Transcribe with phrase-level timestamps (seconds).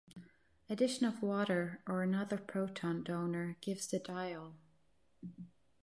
[0.67, 4.53] Addition of water or another proton donor gives the diol.